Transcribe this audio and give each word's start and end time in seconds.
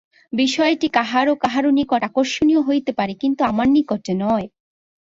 বিষয়টি 0.33 0.87
কাহারও 0.97 1.33
কাহারও 1.35 1.71
নিকট 1.71 2.01
আকর্ষণীয় 2.09 2.61
হইতে 2.67 2.91
পারে, 2.99 3.13
কিন্তু 3.13 3.41
আমার 3.43 3.67
নিকটে 3.75 4.13
নয়। 4.23 4.45